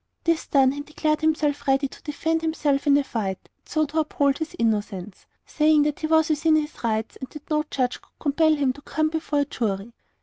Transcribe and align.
This 0.23 0.47
done, 0.47 0.71
he 0.71 0.81
declared 0.81 1.21
himself 1.21 1.67
ready 1.67 1.87
to 1.87 2.01
defend 2.01 2.41
himself 2.41 2.87
in 2.87 2.97
a 2.97 3.03
fight, 3.03 3.37
and 3.43 3.69
so 3.69 3.85
to 3.85 3.99
uphold 3.99 4.39
his 4.39 4.55
innocence, 4.57 5.27
saying 5.45 5.83
that 5.83 5.99
he 5.99 6.07
was 6.07 6.29
within 6.29 6.55
his 6.55 6.83
rights, 6.83 7.17
and 7.21 7.29
that 7.29 7.47
no 7.51 7.63
judge 7.69 8.01
could 8.01 8.09
compel 8.19 8.55
him 8.55 8.73
to 8.73 8.81
come 8.81 9.09
before 9.09 9.41
a 9.41 9.45
jury. 9.45 9.93